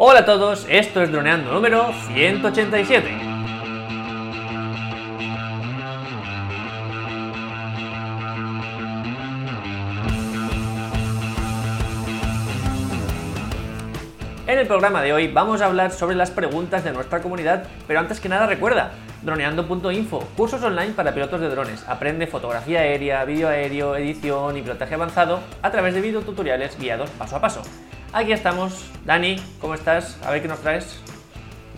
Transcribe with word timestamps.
Hola 0.00 0.20
a 0.20 0.24
todos, 0.24 0.64
esto 0.68 1.02
es 1.02 1.10
Droneando 1.10 1.52
número 1.52 1.92
187. 2.14 3.08
En 14.46 14.58
el 14.60 14.68
programa 14.68 15.02
de 15.02 15.12
hoy 15.12 15.26
vamos 15.26 15.60
a 15.60 15.66
hablar 15.66 15.90
sobre 15.90 16.14
las 16.14 16.30
preguntas 16.30 16.84
de 16.84 16.92
nuestra 16.92 17.20
comunidad, 17.20 17.64
pero 17.88 17.98
antes 17.98 18.20
que 18.20 18.28
nada 18.28 18.46
recuerda, 18.46 18.92
droneando.info, 19.22 20.20
cursos 20.36 20.62
online 20.62 20.92
para 20.92 21.12
pilotos 21.12 21.40
de 21.40 21.48
drones. 21.48 21.84
Aprende 21.88 22.28
fotografía 22.28 22.82
aérea, 22.82 23.24
vídeo 23.24 23.48
aéreo, 23.48 23.96
edición 23.96 24.56
y 24.58 24.62
pilotaje 24.62 24.94
avanzado 24.94 25.40
a 25.60 25.72
través 25.72 25.92
de 25.94 26.02
videotutoriales 26.02 26.78
guiados 26.78 27.10
paso 27.10 27.34
a 27.34 27.40
paso. 27.40 27.62
Aquí 28.12 28.32
estamos. 28.32 28.90
Dani, 29.04 29.36
¿cómo 29.60 29.74
estás? 29.74 30.18
A 30.24 30.30
ver 30.30 30.42
qué 30.42 30.48
nos 30.48 30.60
traes. 30.60 31.00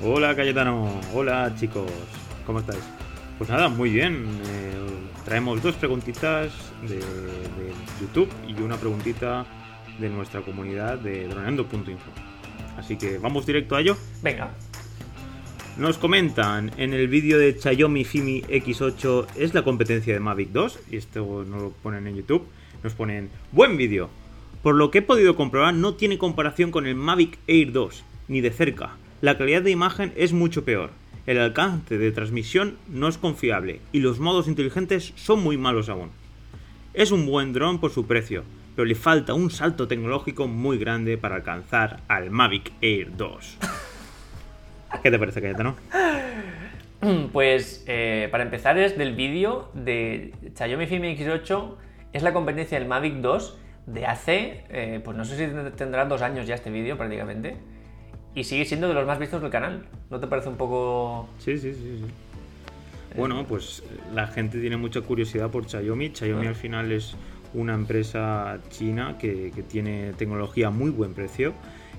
Hola 0.03 0.35
Cayetano, 0.35 0.89
hola 1.13 1.53
chicos, 1.59 1.91
¿cómo 2.47 2.61
estáis? 2.61 2.83
Pues 3.37 3.51
nada, 3.51 3.69
muy 3.69 3.91
bien. 3.91 4.25
eh, 4.47 4.73
traemos 5.25 5.63
dos 5.63 5.75
preguntitas 5.75 6.53
de, 6.83 6.97
de 6.97 7.73
YouTube 8.01 8.31
y 8.49 8.61
una 8.63 8.77
preguntita 8.77 9.45
de 9.99 10.09
nuestra 10.09 10.41
comunidad 10.41 10.99
de 10.99 11.29
droneando.info. 11.29 12.11
Así 12.79 12.97
que 12.97 13.19
vamos 13.19 13.45
directo 13.45 13.77
a 13.77 13.81
ello. 13.83 13.97
Venga. 14.23 14.51
Nos 15.77 15.99
comentan 15.99 16.71
en 16.79 16.95
el 16.95 17.09
vídeo 17.09 17.39
de 17.39 17.53
Xiaomi 17.61 18.05
Fimi 18.05 18.43
X8 18.43 19.27
es 19.37 19.55
la 19.55 19.63
competencia 19.63 20.15
de 20.15 20.21
Mavic 20.21 20.51
2 20.51 20.79
y 20.91 20.97
esto 20.97 21.45
no 21.47 21.59
lo 21.59 21.71
ponen 21.71 22.07
en 22.07 22.17
YouTube. 22.17 22.47
Nos 22.83 22.95
ponen 22.95 23.31
buen 23.53 23.77
vídeo. 23.77 24.09
Por 24.63 24.75
lo 24.75 24.91
que 24.91 24.99
he 24.99 25.03
podido 25.03 25.37
comprobar 25.37 25.73
no 25.73 25.95
tiene 25.95 26.19
comparación 26.19 26.71
con 26.71 26.87
el 26.87 26.95
Mavic 26.95 27.39
Air 27.47 27.73
2 27.73 28.05
ni 28.29 28.43
de 28.43 28.51
cerca. 28.51 28.97
La 29.23 29.39
calidad 29.39 29.63
de 29.63 29.71
imagen 29.71 30.13
es 30.17 30.35
mucho 30.35 30.65
peor. 30.67 30.91
El 31.27 31.39
alcance 31.39 31.97
de 31.97 32.13
transmisión 32.13 32.77
no 32.87 33.09
es 33.09 33.17
confiable 33.17 33.81
y 33.91 34.01
los 34.01 34.21
modos 34.21 34.49
inteligentes 34.49 35.15
son 35.17 35.43
muy 35.43 35.57
malos 35.57 35.89
aún. 35.89 36.11
Es 36.93 37.11
un 37.11 37.25
buen 37.25 37.55
dron 37.55 37.81
por 37.81 37.91
su 37.91 38.07
precio, 38.07 38.45
pero 38.77 38.85
le 38.85 38.95
falta 38.95 39.33
un 39.33 39.51
salto 39.51 39.89
tecnológico 39.89 40.47
muy 40.47 40.77
grande 40.77 41.17
para 41.17 41.37
alcanzar 41.37 42.01
al 42.09 42.31
Mavic 42.31 42.73
Air 42.83 43.17
2. 43.17 43.59
¿Qué 45.03 45.11
te 45.11 45.19
parece, 45.19 45.41
Cayetano? 45.41 45.77
Pues 47.33 47.83
eh, 47.87 48.29
para 48.31 48.45
empezar 48.45 48.77
es 48.77 48.99
del 48.99 49.15
vídeo 49.15 49.71
de 49.73 50.35
Xiaomi 50.55 50.87
Fimi 50.87 51.17
X8, 51.17 51.77
es 52.13 52.23
la 52.23 52.35
competencia 52.35 52.79
del 52.79 52.87
Mavic 52.87 53.15
2 53.15 53.59
de 53.93 54.07
hace, 54.07 54.65
eh, 54.71 55.01
pues 55.05 55.17
no 55.17 55.25
sé 55.25 55.37
si 55.37 55.71
tendrá 55.77 56.05
dos 56.05 56.23
años 56.23 56.47
ya 56.47 56.55
este 56.55 56.71
vídeo 56.71 56.97
prácticamente, 56.97 57.57
y 58.35 58.45
sigue 58.45 58.65
siendo 58.65 58.89
de 58.89 58.95
los 58.95 59.07
más 59.07 59.19
vistos 59.19 59.43
del 59.43 59.51
canal. 59.51 59.87
¿No 60.11 60.21
te 60.21 60.27
parece 60.27 60.49
un 60.49 60.57
poco...? 60.57 61.29
Sí, 61.39 61.59
sí, 61.59 61.73
sí, 61.75 61.99
sí. 61.99 62.05
Bueno, 63.17 63.45
pues 63.49 63.83
la 64.15 64.29
gente 64.29 64.61
tiene 64.61 64.77
mucha 64.77 65.01
curiosidad 65.01 65.51
por 65.51 65.69
Xiaomi. 65.69 66.11
Xiaomi 66.15 66.47
al 66.47 66.55
final 66.55 66.93
es 66.93 67.17
una 67.55 67.75
empresa 67.75 68.59
china 68.69 69.17
que, 69.19 69.51
que 69.53 69.65
tiene 69.65 70.13
tecnología 70.13 70.69
a 70.69 70.71
muy 70.71 70.91
buen 70.91 71.13
precio 71.15 71.53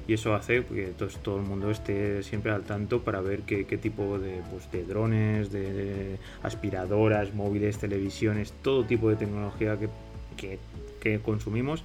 y 0.08 0.14
eso 0.14 0.34
hace 0.34 0.64
que 0.64 0.88
to- 0.98 1.08
todo 1.22 1.36
el 1.38 1.44
mundo 1.44 1.70
esté 1.70 2.24
siempre 2.24 2.54
al 2.54 2.64
tanto 2.64 3.02
para 3.02 3.20
ver 3.20 3.42
qué, 3.42 3.66
qué 3.66 3.78
tipo 3.78 4.18
de, 4.20 4.42
pues, 4.50 4.72
de 4.72 4.86
drones, 4.86 5.52
de, 5.52 5.74
de 5.74 6.18
aspiradoras, 6.44 7.34
móviles, 7.34 7.78
televisiones, 7.78 8.54
todo 8.64 8.86
tipo 8.86 9.10
de 9.10 9.18
tecnología 9.18 9.78
que, 9.78 9.90
que- 10.38 10.60
que 11.02 11.20
consumimos. 11.20 11.84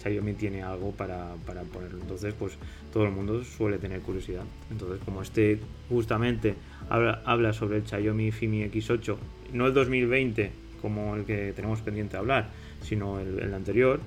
Xiaomi 0.00 0.34
tiene 0.34 0.62
algo 0.62 0.92
para, 0.92 1.34
para 1.44 1.62
ponerlo. 1.62 1.98
Entonces, 2.00 2.32
pues 2.38 2.52
todo 2.92 3.04
el 3.04 3.10
mundo 3.10 3.42
suele 3.42 3.78
tener 3.78 4.00
curiosidad. 4.00 4.44
Entonces, 4.70 5.00
como 5.04 5.22
este 5.22 5.58
justamente 5.88 6.54
habla, 6.88 7.20
habla 7.24 7.52
sobre 7.52 7.78
el 7.78 7.86
Xiaomi 7.86 8.30
Fimi 8.30 8.62
X8, 8.62 9.16
no 9.54 9.66
el 9.66 9.74
2020 9.74 10.52
como 10.80 11.16
el 11.16 11.24
que 11.24 11.52
tenemos 11.54 11.80
pendiente 11.80 12.12
de 12.12 12.18
hablar, 12.18 12.50
sino 12.82 13.18
el, 13.18 13.40
el 13.40 13.52
anterior, 13.52 14.00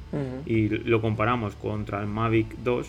y 0.46 0.70
lo 0.70 1.02
comparamos 1.02 1.56
contra 1.56 2.00
el 2.00 2.08
Mavic 2.08 2.56
2, 2.64 2.88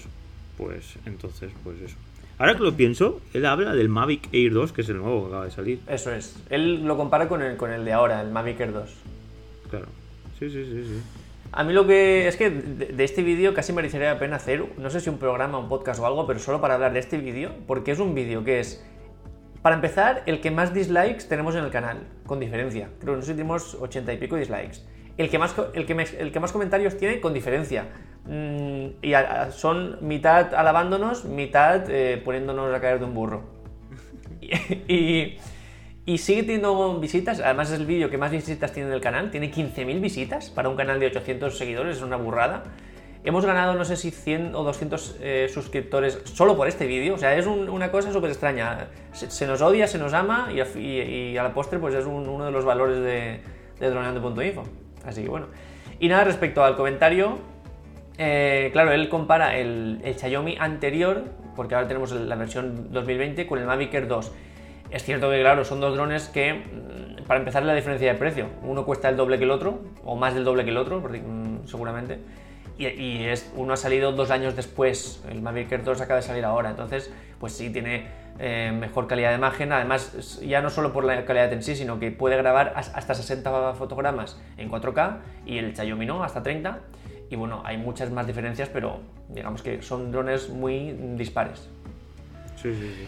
pues 0.57 0.95
entonces, 1.05 1.51
pues 1.65 1.81
eso. 1.81 1.97
Ahora 2.39 2.57
que 2.57 2.63
lo 2.63 2.75
pienso, 2.75 3.21
él 3.35 3.47
habla 3.47 3.75
del 3.75 3.89
Mavic 3.89 4.29
Air 4.33 4.53
2, 4.53 4.73
que 4.73 4.81
es 4.83 4.89
el 4.89 4.99
nuevo 4.99 5.23
que 5.23 5.29
acaba 5.29 5.45
de 5.45 5.51
salir. 5.51 5.81
Eso 5.89 6.13
es. 6.13 6.37
Él 6.51 6.85
lo 6.85 6.97
compara 6.97 7.29
con 7.29 7.43
el, 7.43 7.57
con 7.57 7.73
el 7.73 7.85
de 7.85 7.93
ahora, 7.93 8.21
el 8.21 8.31
Mavic 8.31 8.61
Air 8.61 8.73
2. 8.73 8.91
Claro. 9.71 9.87
Sí, 10.39 10.51
sí, 10.51 10.65
sí, 10.65 10.85
sí. 10.85 11.01
A 11.53 11.65
mí 11.65 11.75
lo 11.75 11.87
que 11.87 12.29
es 12.29 12.37
que 12.37 12.49
de, 12.49 13.05
este 13.05 13.23
vídeo 13.23 13.53
casi 13.53 13.75
merecería 13.75 14.15
la 14.15 14.19
pena 14.19 14.37
hacer, 14.37 14.65
no 14.79 14.89
sé 14.89 15.01
si 15.01 15.11
un 15.11 15.19
programa, 15.19 15.59
un 15.59 15.69
podcast 15.69 16.01
o 16.01 16.07
algo, 16.07 16.27
pero 16.27 16.39
solo 16.39 16.63
para 16.63 16.75
hablar 16.75 16.95
de 16.95 17.01
este 17.01 17.19
vídeo, 17.19 17.53
porque 17.67 17.93
es 17.93 17.99
un 17.99 18.15
vídeo 18.15 18.43
que 18.43 18.61
es, 18.61 18.83
para 19.61 19.75
empezar, 19.75 20.23
el 20.25 20.41
que 20.41 20.51
más 20.51 20.73
dislikes 20.73 21.25
tenemos 21.29 21.55
en 21.55 21.65
el 21.65 21.71
canal, 21.71 21.99
con 22.27 22.41
diferencia. 22.41 22.89
Creo 23.01 23.13
que 23.13 23.19
nosotros 23.19 23.37
tenemos 23.37 23.75
80 23.75 24.15
y 24.15 24.17
pico 24.17 24.37
dislikes. 24.37 24.79
El 25.19 25.29
que 25.29 25.39
más, 25.39 25.55
el 25.75 26.33
que, 26.33 26.41
más 26.41 26.53
comentarios 26.53 26.97
tiene, 26.97 27.21
con 27.21 27.35
diferencia. 27.35 27.85
Mm, 28.25 28.87
y 29.03 29.13
son 29.51 29.99
mitad 30.01 30.55
alabándonos, 30.55 31.27
mitad 31.27 31.85
eh, 31.91 32.21
poniéndonos 32.25 32.75
a 32.75 32.81
caer 32.81 32.99
de 32.99 33.05
un 33.05 33.15
burro. 33.15 33.43
Y- 34.89 35.37
y 36.05 36.19
sigue 36.19 36.43
teniendo 36.43 36.99
visitas, 36.99 37.41
además 37.41 37.71
es 37.71 37.79
el 37.81 37.87
vídeo 37.87 38.11
que 38.11 38.19
más 38.19 38.31
visitas 38.33 38.73
tiene 38.73 38.89
en 38.89 38.95
el 38.95 39.01
canal, 39.01 39.31
tiene 39.31 39.51
15.000 39.53 40.01
visitas 40.01 40.51
para 40.51 40.69
un 40.69 40.77
canal 40.77 40.99
de 40.99 41.07
800 41.07 41.57
seguidores, 41.57 41.99
es 41.99 42.03
una 42.03 42.17
burrada. 42.17 42.65
Hemos 43.25 43.47
ganado 43.47 43.75
no 43.75 43.85
sé 43.85 43.97
si 43.97 44.11
100 44.11 44.57
o 44.57 44.65
200 44.65 45.17
eh, 45.21 45.49
suscriptores 45.53 46.21
solo 46.25 46.57
por 46.57 46.67
este 46.67 46.89
vídeo, 46.89 47.15
o 47.15 47.19
sea, 47.19 47.37
es 47.37 47.47
un- 47.47 47.69
una 47.69 47.93
cosa 47.93 48.13
súper 48.13 48.31
extraña. 48.31 48.89
Se, 49.13 49.47
nos 49.47 49.63
odia, 49.63 49.87
se 49.87 49.99
nos 49.99 50.13
ama 50.13 50.49
y 50.53 50.61
y- 50.81 51.31
y 51.33 51.37
a 51.39 51.45
la 51.45 51.55
postre 51.55 51.79
pues 51.79 51.95
es 51.95 52.05
un- 52.05 52.29
uno 52.29 52.45
de 52.47 52.51
los 52.51 52.65
valores 52.65 52.97
de, 52.99 53.41
de 53.79 53.91
droneando.info. 53.91 54.65
Así 55.07 55.23
que 55.23 55.29
bueno. 55.29 55.47
Y 56.01 56.09
nada, 56.09 56.25
respecto 56.25 56.65
al 56.65 56.75
comentario, 56.77 57.39
eh, 58.19 58.71
claro, 58.73 58.91
él 58.91 59.09
compara 59.09 59.57
el, 59.57 60.01
el 60.03 60.15
Xiaomi 60.19 60.57
anterior, 60.59 61.23
porque 61.55 61.77
ahora 61.77 61.87
tenemos 61.87 62.11
la 62.11 62.35
versión 62.35 62.93
2020, 62.93 63.47
con 63.47 63.61
el 63.61 63.67
Mavic 63.67 63.95
Air 63.95 64.09
2. 64.09 64.33
Es 64.93 65.05
cierto 65.05 65.31
que, 65.31 65.41
claro, 65.41 65.65
son 65.65 65.81
dos 65.81 65.95
drones 65.95 66.29
que, 66.29 66.53
mm, 66.55 67.25
para 67.27 67.41
empezar, 67.41 67.63
la 67.63 67.75
diferencia 67.75 68.13
de 68.13 68.19
precio. 68.19 68.47
Uno 68.63 68.85
cuesta 68.85 69.09
el 69.09 69.17
doble 69.17 69.39
que 69.39 69.45
el 69.45 69.51
otro, 69.51 69.81
o 70.05 70.17
más 70.17 70.35
del 70.35 70.45
doble 70.45 70.65
que 70.65 70.71
el 70.71 70.77
otro, 70.77 71.01
mm, 71.01 71.67
seguramente. 71.67 72.19
Y, 72.79 73.25
es, 73.25 73.53
uno 73.55 73.75
ha 73.75 73.77
salido 73.77 74.13
dos 74.13 74.31
años 74.31 74.57
después, 74.57 75.23
el 75.31 75.41
Mavic 75.41 75.71
Air 75.71 75.85
2 75.85 76.01
acaba 76.01 76.17
de 76.17 76.27
salir 76.27 76.45
ahora. 76.45 76.71
Entonces, 76.71 77.13
pues 77.39 77.53
sí, 77.53 77.71
tiene 77.71 78.07
eh, 78.39 78.73
mejor 78.77 79.07
calidad 79.07 79.31
de 79.31 79.37
imagen. 79.37 79.73
Además, 79.73 80.41
ya 80.41 80.61
no 80.63 80.69
solo 80.71 80.93
por 80.93 81.05
la 81.05 81.25
calidad 81.25 81.53
en 81.53 81.63
sí, 81.63 81.77
sino 81.77 82.01
que 82.01 82.11
puede 82.11 82.37
grabar 82.37 82.73
as- 82.75 82.93
hasta 82.95 83.15
60 83.15 83.75
fotogramas 83.75 84.41
en 84.57 84.71
4K 84.71 85.19
y 85.47 85.59
el 85.59 85.77
Xiaomi 85.77 86.07
no, 86.07 86.25
hasta 86.25 86.43
30. 86.43 86.81
Y 87.31 87.37
bueno, 87.37 87.63
hay 87.65 87.77
muchas 87.77 88.11
más 88.11 88.27
diferencias, 88.27 88.69
pero 88.69 89.01
digamos 89.29 89.63
que 89.63 89.81
son 89.83 90.11
drones 90.11 90.49
muy 90.49 90.93
dispares. 91.17 91.69
Sí, 92.57 92.75
sí, 92.75 92.95
sí. 92.97 93.07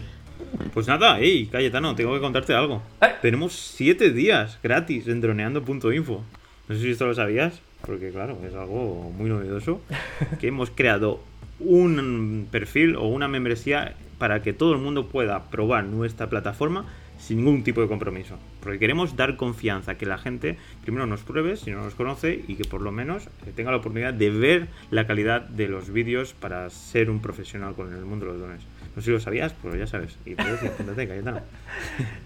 Pues 0.72 0.86
nada, 0.88 1.20
ey, 1.20 1.46
Cayetano, 1.46 1.94
tengo 1.94 2.14
que 2.14 2.20
contarte 2.20 2.54
algo. 2.54 2.82
Eh. 3.00 3.06
Tenemos 3.22 3.52
7 3.52 4.10
días 4.10 4.58
gratis 4.62 5.06
en 5.08 5.20
droneando.info. 5.20 6.24
No 6.68 6.74
sé 6.74 6.80
si 6.80 6.90
esto 6.90 7.06
lo 7.06 7.14
sabías, 7.14 7.60
porque 7.86 8.10
claro, 8.10 8.38
es 8.46 8.54
algo 8.54 9.12
muy 9.16 9.28
novedoso. 9.28 9.80
Que 10.40 10.48
hemos 10.48 10.70
creado 10.70 11.20
un 11.60 12.48
perfil 12.50 12.96
o 12.96 13.06
una 13.06 13.28
membresía 13.28 13.94
para 14.18 14.42
que 14.42 14.52
todo 14.52 14.72
el 14.72 14.78
mundo 14.78 15.08
pueda 15.08 15.50
probar 15.50 15.84
nuestra 15.84 16.28
plataforma 16.28 16.86
sin 17.18 17.38
ningún 17.38 17.64
tipo 17.64 17.80
de 17.80 17.88
compromiso. 17.88 18.38
Porque 18.60 18.78
queremos 18.78 19.16
dar 19.16 19.36
confianza, 19.36 19.96
que 19.96 20.06
la 20.06 20.18
gente 20.18 20.58
primero 20.82 21.06
nos 21.06 21.20
pruebe 21.20 21.56
si 21.56 21.70
no 21.70 21.82
nos 21.82 21.94
conoce 21.94 22.44
y 22.46 22.56
que 22.56 22.64
por 22.64 22.82
lo 22.82 22.92
menos 22.92 23.26
eh, 23.46 23.52
tenga 23.54 23.70
la 23.70 23.78
oportunidad 23.78 24.14
de 24.14 24.30
ver 24.30 24.68
la 24.90 25.06
calidad 25.06 25.42
de 25.42 25.68
los 25.68 25.90
vídeos 25.90 26.34
para 26.34 26.68
ser 26.70 27.10
un 27.10 27.20
profesional 27.20 27.74
con 27.74 27.92
el 27.92 28.04
mundo 28.04 28.26
de 28.26 28.32
los 28.32 28.40
drones. 28.40 28.62
No 28.94 29.02
sé 29.02 29.06
si 29.06 29.10
lo 29.10 29.20
sabías, 29.20 29.54
pero 29.62 29.76
ya 29.76 29.86
sabes. 29.86 30.16
Y 30.24 30.34
puedes 30.34 30.62
apúntate, 30.62 31.08
Cayetano. 31.08 31.40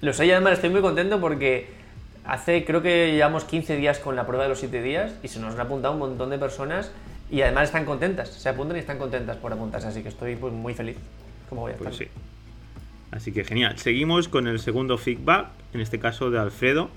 Lo 0.00 0.12
sé 0.12 0.26
y 0.26 0.31
además 0.31 0.54
estoy 0.54 0.70
muy 0.70 0.81
contento 0.81 1.20
porque 1.20 1.69
hace, 2.25 2.64
creo 2.64 2.82
que 2.82 3.12
llevamos 3.12 3.44
15 3.44 3.76
días 3.76 3.98
con 3.98 4.16
la 4.16 4.26
prueba 4.26 4.44
de 4.44 4.50
los 4.50 4.58
7 4.58 4.82
días 4.82 5.14
y 5.22 5.28
se 5.28 5.40
nos 5.40 5.54
han 5.54 5.60
apuntado 5.60 5.94
un 5.94 6.00
montón 6.00 6.31
de 6.31 6.38
personas 6.38 6.92
y 7.31 7.40
además 7.40 7.64
están 7.64 7.84
contentas. 7.84 8.28
Se 8.28 8.48
apuntan 8.48 8.76
y 8.76 8.81
están 8.81 8.98
contentas 8.98 9.37
por 9.37 9.52
apuntarse, 9.52 9.88
así 9.88 10.02
que 10.02 10.08
estoy 10.08 10.37
pues, 10.37 10.52
muy 10.52 10.75
feliz. 10.75 10.96
¿Cómo 11.48 11.62
voy 11.62 11.70
a 11.70 11.75
estar? 11.75 11.88
Pues 11.88 11.98
sí. 11.98 12.08
Así 13.10 13.32
que 13.32 13.44
genial. 13.44 13.78
Seguimos 13.78 14.28
con 14.28 14.46
el 14.46 14.60
segundo 14.60 14.98
feedback, 14.98 15.48
en 15.72 15.81
este 15.81 15.98
caso 15.98 16.31
de 16.31 16.38
Alfredo. 16.38 16.90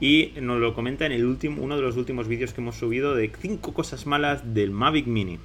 Y 0.00 0.32
nos 0.40 0.58
lo 0.60 0.72
comenta 0.72 1.04
en 1.04 1.12
el 1.12 1.26
último, 1.26 1.62
uno 1.62 1.76
de 1.76 1.82
los 1.82 1.98
últimos 1.98 2.26
vídeos 2.26 2.54
que 2.54 2.62
hemos 2.62 2.76
subido 2.76 3.14
de 3.14 3.30
5 3.38 3.74
cosas 3.74 4.06
malas 4.06 4.54
del 4.54 4.70
Mavic 4.70 5.06
Mini. 5.06 5.38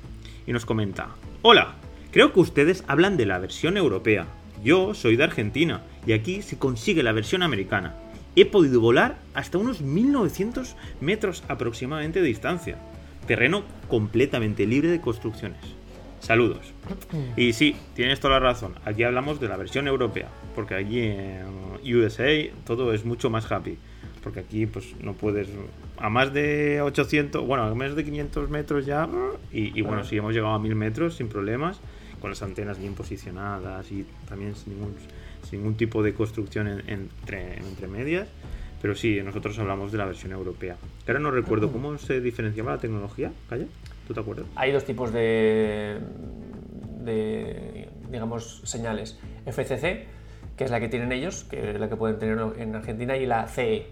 Y 0.47 0.53
nos 0.53 0.65
comenta: 0.65 1.09
Hola, 1.41 1.75
creo 2.15 2.31
que 2.31 2.39
ustedes 2.39 2.85
hablan 2.87 3.17
de 3.17 3.25
la 3.25 3.39
versión 3.39 3.75
europea. 3.75 4.25
Yo 4.63 4.93
soy 4.93 5.17
de 5.17 5.25
Argentina 5.25 5.81
y 6.07 6.13
aquí 6.13 6.41
se 6.41 6.57
consigue 6.57 7.03
la 7.03 7.11
versión 7.11 7.43
americana. 7.43 7.93
He 8.37 8.45
podido 8.45 8.79
volar 8.79 9.17
hasta 9.33 9.57
unos 9.57 9.81
1900 9.81 10.77
metros 11.01 11.43
aproximadamente 11.49 12.21
de 12.21 12.27
distancia. 12.27 12.77
Terreno 13.27 13.63
completamente 13.89 14.65
libre 14.65 14.87
de 14.87 15.01
construcciones. 15.01 15.59
Saludos. 16.21 16.73
Y 17.35 17.51
sí, 17.51 17.75
tienes 17.95 18.21
toda 18.21 18.35
la 18.35 18.47
razón. 18.47 18.75
Aquí 18.85 19.03
hablamos 19.03 19.41
de 19.41 19.49
la 19.49 19.57
versión 19.57 19.89
europea, 19.89 20.29
porque 20.55 20.75
allí 20.75 21.01
en 21.01 21.43
USA 21.83 22.31
todo 22.65 22.93
es 22.93 23.03
mucho 23.03 23.29
más 23.29 23.51
happy. 23.51 23.77
Porque 24.25 24.39
aquí 24.39 24.65
pues 24.65 24.95
no 24.99 25.13
puedes 25.13 25.47
a 25.97 26.09
más 26.09 26.33
de 26.33 26.81
800, 26.81 27.45
bueno, 27.45 27.65
a 27.65 27.75
más 27.75 27.95
de 27.95 28.03
500 28.03 28.49
metros 28.49 28.85
ya. 28.85 29.07
Y, 29.51 29.81
bueno, 29.81 30.03
sí 30.03 30.17
hemos 30.17 30.33
llegado 30.33 30.53
a 30.53 30.59
1000 30.59 30.75
metros 30.75 31.15
sin 31.15 31.29
problemas, 31.29 31.79
con 32.19 32.31
las 32.31 32.41
antenas 32.41 32.79
bien 32.79 32.95
posicionadas 32.95 33.91
y 33.91 34.03
también 34.27 34.55
sin 34.55 34.73
ningún, 34.73 34.95
sin 35.47 35.59
ningún 35.59 35.77
tipo 35.77 36.01
de 36.01 36.15
construcción 36.15 36.67
entre, 36.87 37.57
entre 37.57 37.87
medias. 37.87 38.27
Pero 38.81 38.95
sí, 38.95 39.21
nosotros 39.23 39.57
hablamos 39.59 39.91
de 39.91 39.99
la 39.99 40.05
versión 40.05 40.31
europea. 40.31 40.75
ahora 41.07 41.19
no 41.19 41.29
recuerdo 41.29 41.71
cómo 41.71 41.97
se 41.99 42.19
diferenciaba 42.19 42.73
la 42.73 42.77
tecnología, 42.79 43.31
Calle. 43.47 43.67
¿Tú 44.07 44.13
te 44.15 44.19
acuerdas? 44.19 44.47
Hay 44.55 44.71
dos 44.71 44.85
tipos 44.85 45.13
de, 45.13 45.99
de, 47.03 47.89
digamos, 48.11 48.61
señales. 48.65 49.19
FCC, 49.45 50.05
que 50.57 50.63
es 50.63 50.71
la 50.71 50.79
que 50.79 50.89
tienen 50.89 51.11
ellos, 51.11 51.45
que 51.45 51.71
es 51.71 51.79
la 51.79 51.89
que 51.89 51.95
pueden 51.95 52.19
tener 52.19 52.37
en 52.57 52.75
Argentina, 52.75 53.15
y 53.17 53.25
la 53.25 53.47
CE. 53.47 53.87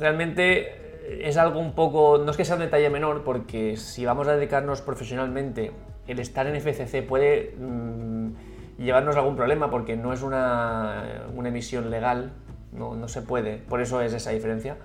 Realmente 0.00 0.80
es 1.20 1.36
algo 1.36 1.60
un 1.60 1.74
poco, 1.74 2.18
no 2.24 2.30
es 2.30 2.36
que 2.36 2.44
sea 2.44 2.56
un 2.56 2.62
detalle 2.62 2.88
menor, 2.90 3.22
porque 3.22 3.76
si 3.76 4.04
vamos 4.04 4.26
a 4.28 4.34
dedicarnos 4.34 4.80
profesionalmente, 4.80 5.72
el 6.08 6.18
estar 6.18 6.46
en 6.46 6.56
FCC 6.60 7.06
puede 7.06 7.54
mm, 7.58 8.30
llevarnos 8.78 9.16
algún 9.16 9.36
problema, 9.36 9.70
porque 9.70 9.96
no 9.96 10.12
es 10.12 10.22
una, 10.22 11.24
emisión 11.44 11.90
legal, 11.90 12.32
no, 12.72 13.08
se 13.08 13.22
puede, 13.22 13.58
por 13.58 13.80
eso 13.80 14.00
es 14.00 14.12
esa 14.12 14.30
diferencia. 14.30 14.76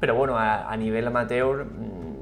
Pero 0.00 0.16
bueno, 0.16 0.36
a, 0.36 0.70
a 0.70 0.76
nivel 0.76 1.06
amateur 1.06 1.66
mm, 1.66 2.14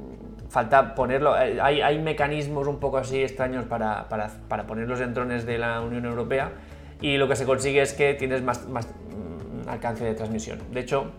falta 0.52 0.94
ponerlo. 0.94 1.34
Eh, 1.40 1.58
hay, 1.60 1.99
mecanismos 1.99 2.69
un 2.69 2.78
poco 2.78 2.99
así 2.99 3.22
extraños 3.22 3.64
para, 3.64 4.08
para, 4.08 4.28
para, 4.49 4.66
ponerlos 4.66 5.00
en 5.00 5.14
drones 5.14 5.46
de 5.46 5.56
la 5.56 5.81
Unión 5.81 6.04
Europea 6.04 6.52
y 7.00 7.16
lo 7.16 7.26
que 7.26 7.37
se 7.37 7.46
consigue 7.46 7.81
es 7.81 7.94
que 7.94 8.12
tienes 8.14 8.43
más, 8.43 8.69
más 8.69 8.87
mm, 8.87 9.69
alcance 9.69 10.04
de 10.04 10.14
transmisión. 10.14 10.58
De 10.70 10.81
hecho, 10.81 11.12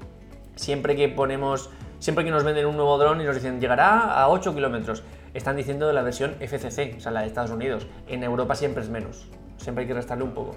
siempre 0.56 0.96
que 0.96 1.10
ponemos, 1.10 1.70
siempre 2.00 2.24
que 2.26 2.32
nos 2.32 2.44
venden 2.44 2.66
un 2.66 2.76
nuevo 2.76 2.98
dron 2.98 3.22
y 3.22 3.24
nos 3.24 3.36
dicen 3.36 3.60
llegará 3.60 4.14
a 4.14 4.30
8 4.30 4.54
kilómetros, 4.54 5.04
están 5.34 5.56
diciendo 5.56 5.88
de 5.88 5.94
la 5.94 6.02
versión 6.02 6.36
FCC, 6.40 6.98
o 6.98 7.00
sea, 7.00 7.12
la 7.12 7.22
de 7.22 7.28
Estados 7.28 7.52
Unidos. 7.52 7.88
En 8.08 8.24
Europa 8.24 8.56
siempre 8.56 8.84
es 8.84 8.90
menos, 8.90 9.28
siempre 9.58 9.84
hay 9.84 9.88
que 9.88 9.94
restarle 9.94 10.24
un 10.24 10.34
poco. 10.34 10.56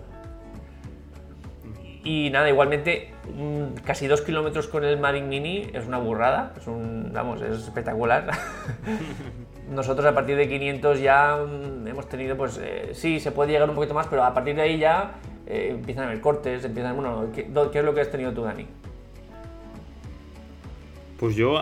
Y 2.06 2.30
nada, 2.30 2.48
igualmente, 2.48 3.10
mm, 3.34 3.82
casi 3.84 4.06
dos 4.06 4.22
kilómetros 4.22 4.68
con 4.68 4.84
el 4.84 4.96
Mavic 4.96 5.24
Mini 5.24 5.68
es 5.72 5.88
una 5.88 5.98
burrada, 5.98 6.52
es 6.56 6.68
un, 6.68 7.10
vamos, 7.12 7.42
es 7.42 7.64
espectacular. 7.64 8.30
Nosotros 9.68 10.06
a 10.06 10.14
partir 10.14 10.36
de 10.36 10.48
500 10.48 11.00
ya 11.00 11.36
mm, 11.36 11.88
hemos 11.88 12.08
tenido, 12.08 12.36
pues 12.36 12.60
eh, 12.62 12.90
sí, 12.92 13.18
se 13.18 13.32
puede 13.32 13.50
llegar 13.50 13.68
un 13.68 13.74
poquito 13.74 13.92
más, 13.92 14.06
pero 14.06 14.22
a 14.22 14.32
partir 14.32 14.54
de 14.54 14.62
ahí 14.62 14.78
ya 14.78 15.14
eh, 15.48 15.70
empiezan 15.72 16.04
a 16.04 16.06
haber 16.06 16.20
cortes, 16.20 16.64
empiezan, 16.64 16.94
bueno, 16.94 17.26
¿qué, 17.34 17.48
es 17.50 17.84
lo 17.84 17.92
que 17.92 18.00
has 18.00 18.10
tenido 18.10 18.32
tú, 18.32 18.42
Dani? 18.42 18.68
Pues 21.18 21.34
yo, 21.34 21.58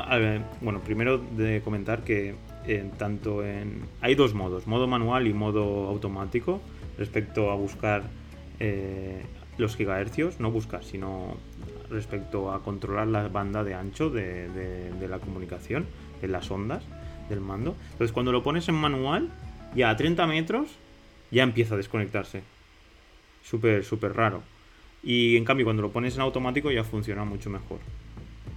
bueno, 0.61 0.81
primero 0.81 1.19
de 1.19 1.61
comentar 1.63 2.03
que 2.03 2.35
eh, 2.67 2.91
tanto 2.99 3.45
en... 3.45 3.83
Hay 4.01 4.15
dos 4.15 4.35
modos, 4.35 4.67
modo 4.67 4.87
manual 4.87 5.27
y 5.27 5.33
modo 5.33 5.87
automático, 5.89 6.61
respecto 6.99 7.51
a 7.51 7.55
buscar 7.55 8.03
los 9.59 9.77
gigahercios, 9.77 10.41
no 10.41 10.51
buscar, 10.51 10.85
sino 10.85 11.37
respecto 11.91 12.53
a 12.53 12.63
controlar 12.63 13.07
la 13.09 13.29
banda 13.29 13.65
de 13.65 13.75
ancho 13.75 14.11
de, 14.11 14.93
la 15.09 15.19
comunicación, 15.19 15.87
de 16.21 16.29
las 16.29 16.51
ondas 16.51 16.85
del 17.29 17.41
mando. 17.41 17.77
Entonces 17.93 18.13
cuando 18.13 18.33
lo 18.33 18.43
pones 18.43 18.69
en 18.69 18.75
manual, 18.75 19.31
ya 19.75 19.91
a 19.91 19.97
30 19.97 20.27
metros, 20.27 20.69
ya 21.31 21.43
empieza 21.43 21.75
a 21.75 21.77
desconectarse. 21.79 22.43
Súper, 23.43 23.85
súper 23.85 24.15
raro. 24.15 24.43
Y 25.03 25.37
en 25.37 25.45
cambio 25.45 25.67
cuando 25.67 25.83
lo 25.83 25.91
pones 25.91 26.15
en 26.17 26.23
automático 26.23 26.71
ya 26.71 26.85
funciona 26.85 27.25
mucho 27.25 27.51
mejor. 27.51 27.79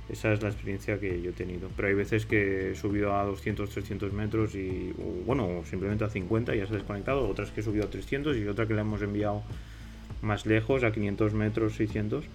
Esa 0.10 0.32
es 0.32 0.42
la 0.42 0.50
experiencia 0.50 1.00
que 1.00 1.22
yo 1.22 1.32
he 1.32 1.34
tenido. 1.34 1.70
Pero 1.76 1.90
hay 1.90 1.94
veces 1.94 2.26
que 2.26 2.72
he 2.72 2.76
subido 2.76 3.16
a 3.16 3.26
200, 3.26 3.70
300 3.70 4.14
metros 4.14 4.56
y, 4.56 4.94
bueno, 5.26 5.64
simplemente 5.70 6.06
a 6.06 6.10
50 6.10 6.56
y 6.56 6.60
ya 6.60 6.68
se 6.68 6.74
ha 6.74 6.78
desconectado. 6.78 7.28
Otras 7.28 7.52
que 7.52 7.62
he 7.62 7.64
subido 7.64 7.86
a 7.86 7.90
300 7.90 8.38
y 8.38 8.48
otra 8.48 8.68
que 8.68 8.74
le 8.74 8.82
hemos 8.82 9.02
enviado 9.02 9.44
más 10.22 10.46
lejos, 10.46 10.84
a 10.84 10.92
500 10.92 11.34
metros, 11.34 11.74
600. 11.74 12.26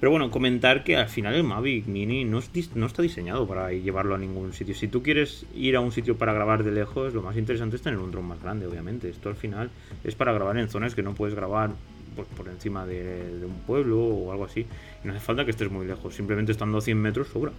Pero 0.00 0.12
bueno, 0.12 0.30
comentar 0.30 0.84
que 0.84 0.96
al 0.96 1.08
final 1.08 1.34
el 1.34 1.42
Mavic 1.42 1.86
Mini 1.86 2.24
no, 2.24 2.40
no, 2.74 2.86
está 2.86 3.02
diseñado 3.02 3.48
para 3.48 3.72
llevarlo 3.72 4.14
a 4.14 4.18
ningún 4.18 4.52
sitio. 4.52 4.74
Si 4.74 4.86
tú 4.86 5.02
quieres 5.02 5.44
ir 5.54 5.74
a 5.74 5.80
un 5.80 5.90
sitio 5.90 6.16
para 6.16 6.32
grabar 6.32 6.62
de 6.62 6.70
lejos, 6.70 7.14
lo 7.14 7.22
más 7.22 7.36
interesante 7.36 7.76
es 7.76 7.82
tener 7.82 7.98
un 7.98 8.12
dron 8.12 8.24
más 8.24 8.40
grande, 8.40 8.66
obviamente. 8.66 9.08
Esto 9.08 9.28
al 9.28 9.34
final 9.34 9.70
es 10.04 10.14
para 10.14 10.32
grabar 10.32 10.56
en 10.56 10.68
zonas 10.68 10.94
que 10.94 11.02
no 11.02 11.14
puedes 11.14 11.34
grabar 11.34 11.72
pues, 12.18 12.28
por 12.36 12.48
encima 12.48 12.84
de, 12.84 13.44
un 13.44 13.60
pueblo 13.64 14.00
o 14.00 14.32
algo 14.32 14.44
así. 14.44 14.66
no 15.04 15.12
hace 15.12 15.20
falta 15.20 15.44
que 15.44 15.52
estés 15.52 15.70
muy 15.70 15.86
lejos, 15.86 16.16
simplemente 16.16 16.50
estando 16.50 16.78
a 16.78 16.80
100 16.80 17.00
metros 17.00 17.28
sobra. 17.28 17.52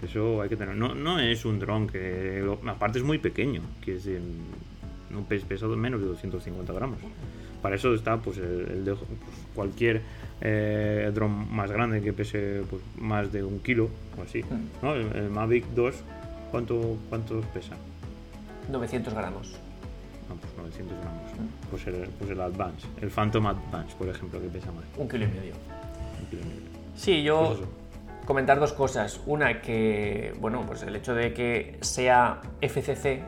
Eso 0.00 0.40
hay 0.40 0.48
que 0.48 0.56
tener. 0.56 0.76
No, 0.76 0.94
no 0.94 1.18
es 1.18 1.44
un 1.44 1.58
dron 1.58 1.88
que. 1.88 2.46
Aparte 2.68 3.00
es 3.00 3.04
muy 3.04 3.18
pequeño, 3.18 3.62
que 3.84 3.96
es 3.96 4.08
no 5.10 5.24
pesa 5.24 5.66
menos 5.66 6.00
de 6.00 6.06
250 6.06 6.72
gramos. 6.72 6.98
Para 7.60 7.74
eso 7.74 7.92
está 7.92 8.16
pues, 8.16 8.38
el, 8.38 8.84
de, 8.84 8.94
pues, 8.94 9.10
cualquier 9.54 10.02
eh, 10.40 11.10
dron 11.12 11.52
más 11.52 11.70
grande 11.72 12.00
que 12.00 12.12
pese 12.12 12.62
pues, 12.70 12.80
más 12.96 13.32
de 13.32 13.42
un 13.42 13.58
kilo 13.58 13.90
o 14.16 14.22
así. 14.22 14.44
El, 14.82 15.30
Mavic 15.30 15.66
2, 15.74 15.94
¿cuánto, 16.52 16.96
¿cuánto 17.08 17.40
pesa? 17.52 17.74
900 18.70 19.12
gramos. 19.12 19.60
No, 20.30 20.36
pues 20.36 20.56
900 20.56 20.98
gramos. 20.98 21.22
Pues, 21.70 21.86
el, 21.88 22.08
pues 22.18 22.30
el 22.30 22.40
Advance, 22.40 22.86
el 23.02 23.10
Phantom 23.10 23.46
Advance, 23.46 23.94
por 23.96 24.08
ejemplo, 24.08 24.40
que 24.40 24.46
pesa 24.46 24.72
más. 24.72 24.84
Un 24.96 25.08
kilo 25.08 25.24
y 25.24 25.28
medio. 25.28 25.54
Un 26.20 26.26
kilo 26.30 26.42
y 26.42 26.44
medio. 26.44 26.70
Sí, 26.94 27.22
yo 27.22 27.56
pues 27.56 27.68
comentar 28.26 28.60
dos 28.60 28.72
cosas. 28.72 29.20
Una, 29.26 29.60
que 29.60 30.34
bueno, 30.38 30.64
pues 30.66 30.82
el 30.84 30.94
hecho 30.94 31.14
de 31.14 31.34
que 31.34 31.78
sea 31.80 32.40
FCC 32.60 33.22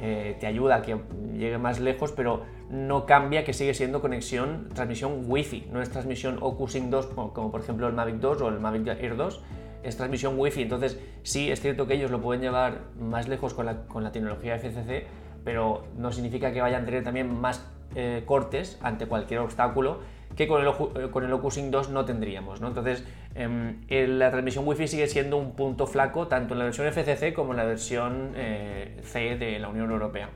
eh, 0.00 0.36
te 0.40 0.46
ayuda 0.46 0.76
a 0.76 0.82
que 0.82 0.98
llegue 1.32 1.58
más 1.58 1.78
lejos, 1.78 2.12
pero 2.12 2.42
no 2.70 3.06
cambia 3.06 3.44
que 3.44 3.52
sigue 3.52 3.72
siendo 3.74 4.00
conexión, 4.00 4.68
transmisión 4.74 5.24
Wi-Fi, 5.26 5.68
no 5.72 5.80
es 5.80 5.90
transmisión 5.90 6.38
OcuSync 6.40 6.90
2 6.90 7.06
como, 7.06 7.50
por 7.50 7.60
ejemplo 7.60 7.86
el 7.86 7.94
Mavic 7.94 8.16
2 8.16 8.42
o 8.42 8.48
el 8.48 8.60
Mavic 8.60 8.88
Air 8.88 9.16
2, 9.16 9.42
es 9.82 9.96
transmisión 9.96 10.38
Wi-Fi. 10.38 10.62
Entonces 10.62 10.98
sí 11.22 11.50
es 11.50 11.60
cierto 11.60 11.86
que 11.86 11.94
ellos 11.94 12.10
lo 12.10 12.20
pueden 12.20 12.42
llevar 12.42 12.80
más 13.00 13.28
lejos 13.28 13.54
con 13.54 13.66
la, 13.66 13.86
con 13.86 14.02
la 14.02 14.12
tecnología 14.12 14.58
FCC, 14.58 15.06
pero 15.48 15.82
no 15.96 16.12
significa 16.12 16.52
que 16.52 16.60
vayan 16.60 16.82
a 16.82 16.84
tener 16.84 17.02
también 17.02 17.40
más 17.40 17.66
eh, 17.94 18.22
cortes 18.26 18.78
ante 18.82 19.06
cualquier 19.06 19.40
obstáculo 19.40 20.00
que 20.36 20.46
con 20.46 20.60
el, 20.60 20.68
eh, 20.68 21.08
con 21.10 21.24
el 21.24 21.32
OcuSync 21.32 21.70
2 21.70 21.88
no 21.88 22.04
tendríamos. 22.04 22.60
¿no? 22.60 22.68
Entonces, 22.68 23.02
em, 23.34 23.80
la 23.88 24.30
transmisión 24.30 24.68
Wi-Fi 24.68 24.88
sigue 24.88 25.06
siendo 25.06 25.38
un 25.38 25.52
punto 25.52 25.86
flaco 25.86 26.28
tanto 26.28 26.52
en 26.52 26.58
la 26.58 26.66
versión 26.66 26.86
FCC 26.86 27.32
como 27.32 27.52
en 27.52 27.56
la 27.56 27.64
versión 27.64 28.32
eh, 28.36 29.00
C 29.04 29.36
de 29.36 29.58
la 29.58 29.70
Unión 29.70 29.90
Europea. 29.90 30.28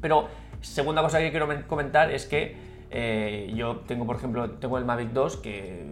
Pero, 0.00 0.28
segunda 0.60 1.02
cosa 1.02 1.18
que 1.18 1.32
quiero 1.32 1.48
comentar 1.66 2.12
es 2.12 2.24
que 2.24 3.50
yo 3.52 3.78
tengo, 3.78 4.06
por 4.06 4.14
ejemplo, 4.14 4.48
tengo 4.48 4.78
el 4.78 4.84
Mavic 4.84 5.08
2 5.10 5.38
que, 5.38 5.86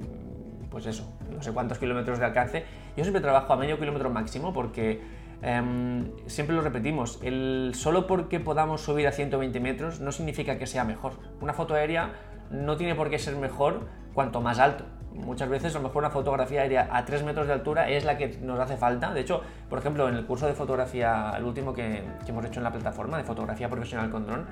pues 0.70 0.86
eso, 0.86 1.12
no 1.34 1.42
sé 1.42 1.52
cuántos 1.52 1.78
kilómetros 1.78 2.20
de 2.20 2.24
alcance. 2.24 2.64
Yo 2.96 3.02
siempre 3.02 3.20
trabajo 3.20 3.52
a 3.52 3.56
medio 3.56 3.80
kilómetro 3.80 4.10
máximo 4.10 4.52
porque 4.52 5.18
em, 5.42 6.10
siempre 6.26 6.54
lo 6.54 6.62
repetimos, 6.62 7.18
el, 7.22 7.72
solo 7.74 8.06
porque 8.06 8.40
podamos 8.40 8.80
subir 8.80 9.06
a 9.06 9.12
120 9.12 9.60
metros 9.60 10.00
no 10.00 10.12
significa 10.12 10.58
que 10.58 10.66
sea 10.66 10.84
mejor. 10.84 11.12
Una 11.40 11.52
foto 11.52 11.74
aérea 11.74 12.12
no 12.50 12.76
tiene 12.76 12.94
por 12.94 13.10
qué 13.10 13.18
ser 13.18 13.36
mejor 13.36 13.88
cuanto 14.14 14.40
más 14.40 14.58
alto. 14.58 14.84
Muchas 15.14 15.48
veces 15.48 15.74
a 15.74 15.78
lo 15.78 15.84
mejor 15.84 16.02
una 16.02 16.10
fotografía 16.10 16.62
aérea 16.62 16.88
a 16.92 17.04
3 17.04 17.24
metros 17.24 17.46
de 17.46 17.52
altura 17.52 17.88
es 17.88 18.04
la 18.04 18.16
que 18.16 18.38
nos 18.40 18.58
hace 18.60 18.76
falta. 18.76 19.12
De 19.12 19.20
hecho, 19.20 19.42
por 19.68 19.78
ejemplo, 19.78 20.08
en 20.08 20.14
el 20.14 20.26
curso 20.26 20.46
de 20.46 20.54
fotografía, 20.54 21.32
el 21.36 21.44
último 21.44 21.72
que, 21.72 22.02
hemos 22.26 22.44
hecho 22.44 22.60
en 22.60 22.64
la 22.64 22.72
plataforma 22.72 23.16
de 23.18 23.24
fotografía 23.24 23.68
profesional 23.68 24.10
con 24.10 24.26
dron, 24.26 24.46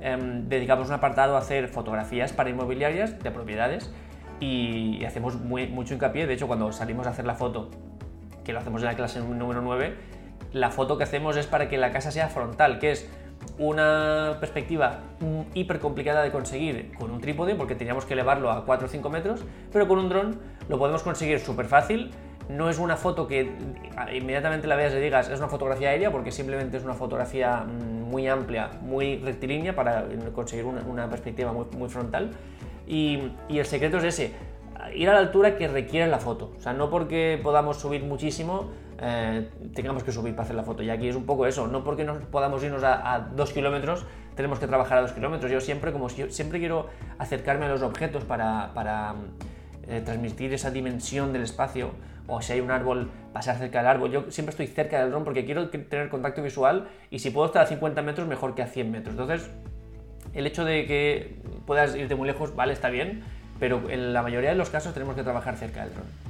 em, 0.00 0.48
dedicamos 0.48 0.88
un 0.88 0.94
apartado 0.94 1.36
a 1.36 1.38
hacer 1.38 1.68
fotografías 1.68 2.32
para 2.32 2.50
inmobiliarias 2.50 3.18
de 3.22 3.30
propiedades 3.30 3.92
y, 4.40 5.04
hacemos 5.04 5.36
mucho 5.40 5.94
hincapié. 5.94 6.26
De 6.26 6.34
hecho, 6.34 6.46
cuando 6.46 6.72
salimos 6.72 7.06
a 7.06 7.10
hacer 7.10 7.24
la 7.24 7.34
foto, 7.34 7.70
que 8.44 8.52
lo 8.52 8.58
hacemos 8.58 8.82
en 8.82 8.86
la 8.86 8.96
clase 8.96 9.20
número 9.20 9.60
9, 9.60 9.94
la 10.52 10.70
foto 10.70 10.98
que 10.98 11.04
hacemos 11.04 11.36
es 11.36 11.46
para 11.46 11.68
que 11.68 11.78
la 11.78 11.92
casa 11.92 12.10
sea 12.10 12.28
frontal, 12.28 12.78
que 12.78 12.92
es 12.92 13.08
una 13.58 14.36
perspectiva 14.40 15.00
hiper 15.54 15.80
complicada 15.80 16.22
de 16.22 16.30
conseguir 16.30 16.92
con 16.98 17.10
un 17.10 17.20
trípode 17.20 17.54
porque 17.54 17.74
teníamos 17.74 18.04
que 18.04 18.14
elevarlo 18.14 18.50
a 18.50 18.64
4 18.64 18.86
o 18.86 18.90
5 18.90 19.10
metros, 19.10 19.40
pero 19.72 19.88
con 19.88 19.98
un 19.98 20.08
dron 20.08 20.38
lo 20.68 20.78
podemos 20.78 21.02
conseguir 21.02 21.40
súper 21.40 21.66
fácil. 21.66 22.10
No 22.48 22.70
es 22.70 22.78
una 22.78 22.96
foto 22.96 23.26
que 23.26 23.52
inmediatamente 24.14 24.66
la 24.66 24.76
veas 24.76 24.94
y 24.94 25.00
digas 25.00 25.28
es 25.28 25.38
una 25.38 25.48
fotografía 25.48 25.90
aérea 25.90 26.10
porque 26.10 26.32
simplemente 26.32 26.78
es 26.78 26.84
una 26.84 26.94
fotografía 26.94 27.58
mm, 27.58 28.08
muy 28.08 28.26
amplia, 28.26 28.70
muy 28.80 29.18
rectilínea 29.18 29.74
para 29.74 30.06
conseguir 30.34 30.64
una, 30.64 31.10
perspectiva 31.10 31.52
muy, 31.52 31.88
frontal. 31.88 32.30
Y, 32.86 33.32
y, 33.50 33.58
el 33.58 33.66
secreto 33.66 33.98
es 33.98 34.04
ese, 34.04 34.32
ir 34.94 35.10
a 35.10 35.12
la 35.12 35.18
altura 35.18 35.56
que 35.56 35.68
requiere 35.68 36.06
la 36.06 36.18
foto. 36.18 36.52
O 36.56 36.60
sea, 36.60 36.72
no 36.72 36.88
porque 36.88 37.38
podamos 37.42 37.76
subir 37.76 38.02
muchísimo, 38.02 38.70
eh, 39.00 39.48
tengamos 39.74 40.02
que 40.02 40.12
subir 40.12 40.34
para 40.34 40.44
hacer 40.44 40.56
la 40.56 40.64
foto. 40.64 40.82
Y 40.82 40.90
aquí 40.90 41.08
es 41.08 41.16
un 41.16 41.24
poco 41.24 41.46
eso, 41.46 41.66
no 41.66 41.84
porque 41.84 42.04
no 42.04 42.18
podamos 42.18 42.62
irnos 42.62 42.82
a, 42.84 43.28
dos 43.34 43.52
kilómetros, 43.52 44.06
tenemos 44.34 44.58
que 44.58 44.66
trabajar 44.66 44.98
a 44.98 45.00
dos 45.02 45.12
kilómetros. 45.12 45.50
Yo 45.50 45.60
siempre, 45.60 45.92
como 45.92 46.08
si, 46.08 46.30
siempre 46.30 46.58
quiero 46.58 46.88
acercarme 47.18 47.66
a 47.66 47.68
los 47.68 47.82
objetos 47.82 48.24
para, 48.24 48.72
para 48.74 49.14
eh, 49.88 50.02
transmitir 50.04 50.52
esa 50.52 50.70
dimensión 50.70 51.32
del 51.32 51.42
espacio, 51.42 51.92
o 52.26 52.42
si 52.42 52.52
hay 52.52 52.60
un 52.60 52.70
árbol, 52.70 53.10
pasar 53.32 53.56
cerca 53.56 53.78
del 53.78 53.88
árbol. 53.88 54.10
Yo 54.10 54.30
siempre 54.30 54.50
estoy 54.50 54.66
cerca 54.66 55.00
del 55.00 55.10
dron 55.10 55.24
porque 55.24 55.44
quiero 55.44 55.70
tener 55.70 56.08
contacto 56.10 56.42
visual 56.42 56.88
y 57.10 57.20
si 57.20 57.30
puedo 57.30 57.46
estar 57.46 57.62
a 57.62 57.66
50 57.66 58.02
metros, 58.02 58.28
mejor 58.28 58.54
que 58.54 58.62
a 58.62 58.66
100 58.66 58.90
metros. 58.90 59.14
Entonces, 59.14 59.50
el 60.34 60.46
hecho 60.46 60.64
de 60.64 60.86
que 60.86 61.36
puedas 61.66 61.96
irte 61.96 62.14
muy 62.14 62.26
lejos, 62.26 62.54
vale, 62.54 62.74
está 62.74 62.90
bien, 62.90 63.22
pero 63.58 63.88
en 63.88 64.12
la 64.12 64.22
mayoría 64.22 64.50
de 64.50 64.56
los 64.56 64.68
casos 64.68 64.92
tenemos 64.92 65.16
que 65.16 65.22
trabajar 65.22 65.56
cerca 65.56 65.84
del 65.84 65.94
dron. 65.94 66.27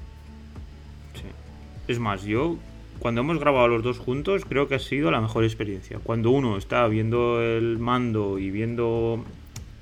Es 1.89 1.99
más, 1.99 2.23
yo 2.23 2.59
cuando 2.99 3.23
hemos 3.23 3.39
grabado 3.39 3.69
los 3.69 3.83
dos 3.83 3.99
juntos 3.99 4.45
creo 4.47 4.69
que 4.69 4.75
ha 4.75 4.79
sido 4.79 5.11
la 5.11 5.21
mejor 5.21 5.45
experiencia. 5.45 5.99
Cuando 6.03 6.31
uno 6.31 6.57
está 6.57 6.87
viendo 6.87 7.41
el 7.41 7.79
mando 7.79 8.39
y 8.39 8.51
viendo 8.51 9.25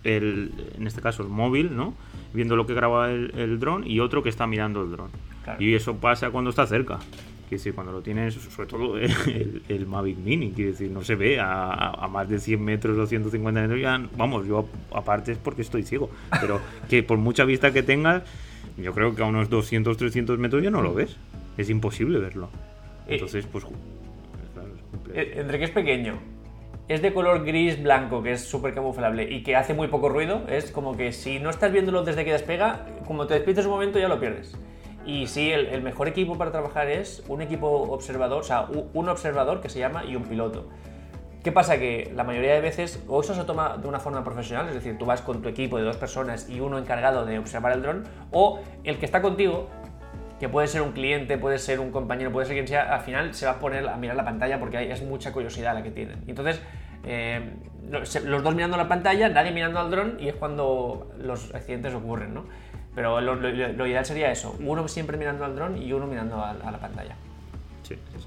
el, 0.05 0.53
en 0.79 0.87
este 0.87 1.01
caso 1.01 1.23
el 1.23 1.29
móvil, 1.29 1.75
¿no? 1.75 1.95
Viendo 2.33 2.57
lo 2.57 2.67
que 2.67 2.75
graba 2.75 3.11
el, 3.11 3.59
dron 3.59 3.87
y 3.87 4.01
otro 4.01 4.23
que 4.23 4.29
está 4.29 4.47
mirando 4.47 4.83
el 4.83 4.93
dron. 4.93 5.11
Y 5.59 5.75
eso 5.75 5.97
pasa 5.97 6.31
cuando 6.31 6.51
está 6.51 6.67
cerca. 6.67 6.99
Quiere 7.49 7.59
decir, 7.59 7.75
cuando 7.75 7.93
lo 7.93 8.03
tienes, 8.03 8.35
sobre 8.35 8.69
todo 8.69 8.99
el, 8.99 9.87
Mavic 9.87 10.19
Mini, 10.19 10.51
quiere 10.51 10.73
decir, 10.73 10.91
no 10.91 11.03
se 11.03 11.15
ve 11.15 11.39
a, 11.41 12.09
más 12.11 12.29
de 12.29 12.41
100 12.41 12.65
metros 12.65 12.99
o 12.99 13.07
150 13.07 13.61
metros, 13.61 13.81
ya, 13.81 14.05
vamos, 14.17 14.47
yo 14.49 14.69
aparte 14.93 15.33
es 15.33 15.39
porque 15.39 15.63
estoy 15.63 15.85
ciego, 15.85 16.11
pero 16.41 16.61
que 16.91 17.05
por 17.05 17.19
mucha 17.19 17.45
vista 17.45 17.73
que 17.73 17.85
tengas, 17.85 18.25
yo 18.77 18.93
creo 18.93 19.15
que 19.15 19.23
a 19.23 19.27
unos 19.27 19.49
200, 19.49 19.97
300 19.97 20.41
metros 20.41 20.61
ya 20.61 20.73
no 20.73 20.83
lo 20.83 20.93
ves, 20.93 21.17
es 21.57 21.71
imposible 21.71 22.19
verlo. 22.19 22.49
Eh, 23.07 23.15
Entonces, 23.15 23.47
pues, 23.47 23.65
claro, 24.55 24.69
es 25.13 25.17
eh, 25.17 25.41
Entre 25.41 25.59
que 25.59 25.65
es 25.65 25.71
pequeño, 25.71 26.19
es 26.89 27.03
de 27.03 27.13
color 27.13 27.45
gris 27.45 27.83
blanco, 27.83 28.23
que 28.23 28.33
es 28.33 28.43
súper 28.43 28.75
camuflable 28.75 29.25
y 29.31 29.43
que 29.43 29.57
hace 29.57 29.75
muy 29.75 29.89
poco 29.89 30.09
ruido, 30.09 30.43
es 30.49 30.71
como 30.71 30.97
que 30.97 31.13
si 31.13 31.39
no 31.41 31.51
estás 31.51 31.73
viéndolo 31.73 32.05
desde 32.05 32.25
que 32.25 32.33
despega, 32.33 32.87
como 33.07 33.27
te 33.27 33.35
despiertes 33.35 33.67
un 33.67 33.73
momento 33.73 33.99
ya 33.99 34.09
lo 34.09 34.21
pierdes. 34.21 34.57
Y 35.05 35.29
sí, 35.29 35.51
el, 35.53 35.83
mejor 35.83 36.09
equipo 36.09 36.37
para 36.37 36.51
trabajar 36.51 36.89
es 36.89 37.23
un 37.29 37.41
equipo 37.41 37.69
observador, 37.69 38.41
o 38.41 38.45
sea, 38.45 38.67
un 38.93 39.09
observador 39.09 39.61
que 39.61 39.69
se 39.69 39.79
llama 39.79 40.05
y 40.05 40.17
un 40.17 40.25
piloto. 40.25 40.69
¿Qué 41.45 41.53
pasa? 41.53 41.79
Que 41.79 42.11
la 42.13 42.25
mayoría 42.25 42.55
de 42.55 42.61
veces 42.61 43.01
o 43.07 43.21
eso 43.21 43.33
se 43.33 43.45
toma 43.45 43.77
de 43.77 43.87
una 43.87 44.01
forma 44.01 44.25
profesional, 44.25 44.67
es 44.67 44.75
decir, 44.75 44.99
tú 44.99 45.07
vas 45.07 45.23
con 45.23 45.43
tu 45.43 45.49
equipo 45.49 45.79
de 45.79 45.85
dos 45.85 45.97
personas 45.97 46.49
y 46.51 46.59
uno 46.59 46.77
encargado 46.77 47.25
de 47.25 47.39
observar 47.39 47.73
el 47.73 47.83
dron, 47.83 48.03
o 48.33 48.59
el 48.83 48.99
que 48.99 49.07
está 49.07 49.23
contigo, 49.23 49.69
que 50.39 50.49
puede 50.49 50.67
ser 50.67 50.83
un 50.83 50.93
cliente, 50.93 51.39
puede 51.39 51.59
ser 51.59 51.81
un 51.81 51.91
compañero, 51.91 52.31
puede 52.31 52.47
ser 52.47 52.57
quien 52.57 52.69
sea, 52.69 52.95
al 52.95 53.01
final 53.01 53.35
se 53.35 53.47
va 53.47 53.53
a 53.53 53.59
poner 53.59 53.89
a 53.89 53.97
mirar 53.97 54.17
la 54.17 54.25
pantalla 54.25 54.59
porque 54.59 54.77
hay, 54.77 54.91
es 54.91 55.03
mucha 55.03 55.33
curiosidad 55.33 55.75
la 55.75 55.83
que 55.83 55.91
tienen. 55.91 56.23
entonces, 56.27 56.61
eh, 57.05 57.53
los 57.91 58.43
dos 58.43 58.55
mirando 58.55 58.77
la 58.77 58.89
pantalla, 58.89 59.29
nadie 59.29 59.53
mirando 59.53 59.79
al 59.79 59.91
dron 59.91 60.17
y 60.19 60.29
es 60.29 60.35
cuando 60.35 61.13
los 61.19 61.55
accidentes 61.55 61.95
ocurren, 61.95 62.35
¿no? 62.35 62.45
Pero 62.97 63.21
lo, 63.21 63.87
ideal 63.87 64.05
sería 64.05 64.33
eso, 64.33 64.57
uno 64.59 64.89
siempre 64.89 65.17
mirando 65.17 65.45
al 65.45 65.55
dron 65.55 65.81
y 65.81 65.93
uno 65.93 66.07
mirando 66.07 66.43
a, 66.43 66.55
la 66.55 66.79
pantalla. 66.79 67.15
Sí, 67.83 67.95
sí. 68.17 68.26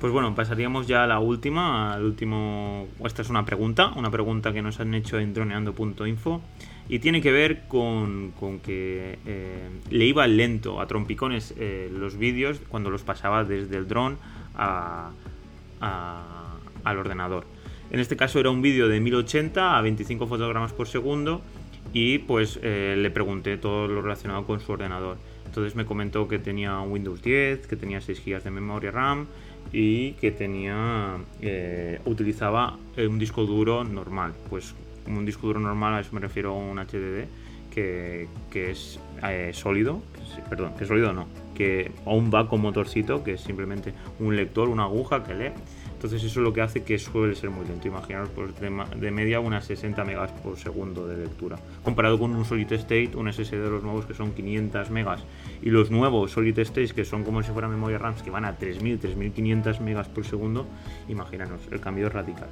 Pues 0.00 0.12
bueno, 0.12 0.32
pasaríamos 0.32 0.86
ya 0.86 1.02
a 1.02 1.06
la 1.08 1.18
última, 1.18 1.92
al 1.92 2.04
último... 2.04 2.86
Esta 3.04 3.22
es 3.22 3.30
una 3.30 3.44
pregunta, 3.44 3.92
una 3.96 4.12
pregunta 4.12 4.52
que 4.52 4.62
nos 4.62 4.78
han 4.78 4.94
hecho 4.94 5.18
en 5.18 5.34
droneando.info 5.34 6.40
y 6.88 7.00
tiene 7.00 7.20
que 7.20 7.32
ver 7.32 7.66
con, 7.66 8.32
que 8.64 9.18
eh, 9.26 9.68
le 9.90 10.04
iba 10.04 10.24
lento 10.28 10.80
a 10.80 10.86
trompicones 10.86 11.52
eh, 11.58 11.90
los 11.92 12.16
vídeos 12.16 12.60
cuando 12.68 12.90
los 12.90 13.02
pasaba 13.02 13.42
desde 13.42 13.76
el 13.76 13.88
dron 13.88 14.18
a, 14.54 15.10
al 15.80 16.98
ordenador. 16.98 17.44
En 17.90 17.98
este 17.98 18.16
caso 18.16 18.38
era 18.38 18.50
un 18.50 18.62
vídeo 18.62 18.86
de 18.86 19.00
1080 19.00 19.78
a 19.78 19.82
25 19.82 20.28
fotogramas 20.28 20.72
por 20.72 20.86
segundo 20.86 21.42
y 21.92 22.18
pues 22.18 22.60
eh, 22.62 22.94
le 22.96 23.10
pregunté 23.10 23.56
todo 23.56 23.88
lo 23.88 24.00
relacionado 24.00 24.46
con 24.46 24.60
su 24.60 24.70
ordenador. 24.70 25.16
Entonces 25.44 25.74
me 25.74 25.84
comentó 25.84 26.28
que 26.28 26.38
tenía 26.38 26.80
Windows 26.82 27.20
10, 27.20 27.66
que 27.66 27.74
tenía 27.74 28.00
6 28.00 28.22
GB 28.24 28.42
de 28.44 28.50
memoria 28.50 28.90
RAM 28.92 29.26
y 29.72 30.12
que 30.12 30.30
tenía 30.30 31.16
eh, 31.40 32.00
utilizaba 32.04 32.76
un 32.96 33.18
disco 33.18 33.44
duro 33.44 33.84
normal. 33.84 34.34
Pues 34.48 34.74
un 35.06 35.24
disco 35.24 35.46
duro 35.46 35.60
normal, 35.60 35.94
a 35.94 36.00
eso 36.00 36.10
me 36.12 36.20
refiero 36.20 36.52
a 36.52 36.56
un 36.56 36.78
HDD 36.78 37.26
que, 37.70 38.28
es 38.52 38.98
eh, 39.22 39.50
sólido, 39.52 40.02
perdón, 40.50 40.74
que 40.76 40.84
sólido 40.84 41.12
no, 41.12 41.28
que 41.54 41.92
aún 42.06 42.30
va 42.34 42.48
con 42.48 42.60
motorcito, 42.60 43.22
que 43.22 43.34
es 43.34 43.40
simplemente 43.40 43.94
un 44.18 44.34
lector, 44.34 44.68
una 44.68 44.84
aguja 44.84 45.22
que 45.22 45.34
lee 45.34 45.52
entonces 45.98 46.22
eso 46.22 46.38
es 46.38 46.44
lo 46.44 46.52
que 46.52 46.60
hace 46.60 46.84
que 46.84 46.96
suele 46.96 47.34
ser 47.34 47.50
muy 47.50 47.66
lento. 47.66 47.88
Imaginaros 47.88 48.28
pues, 48.28 48.52
de, 48.60 49.10
media 49.10 49.40
unas 49.40 49.64
60 49.64 50.04
megas 50.04 50.30
por 50.30 50.56
segundo 50.56 51.08
de 51.08 51.16
lectura. 51.16 51.58
Comparado 51.82 52.20
con 52.20 52.36
un 52.36 52.44
solid 52.44 52.70
state, 52.70 53.16
un 53.16 53.32
SSD 53.32 53.56
de 53.56 53.68
los 53.68 53.82
nuevos 53.82 54.06
que 54.06 54.14
son 54.14 54.30
500 54.30 54.90
megas 54.90 55.24
y 55.60 55.70
los 55.70 55.90
nuevos 55.90 56.30
solid 56.30 56.56
states 56.60 56.92
que 56.92 57.04
son 57.04 57.24
como 57.24 57.42
si 57.42 57.50
fuera 57.50 57.66
memoria 57.66 57.98
RAM 57.98 58.14
que 58.14 58.30
van 58.30 58.44
a 58.44 58.54
3000, 58.54 59.00
3500 59.00 59.80
megas 59.80 60.06
por 60.06 60.24
segundo, 60.24 60.68
imaginaros, 61.08 61.62
el 61.72 61.80
cambio 61.80 62.06
es 62.06 62.12
radical. 62.12 62.48